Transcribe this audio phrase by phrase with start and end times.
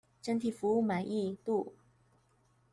[0.19, 1.73] 整體服務滿意度